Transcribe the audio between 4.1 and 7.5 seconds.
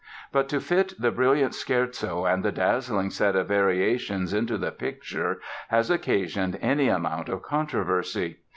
into the picture has occasioned any amount of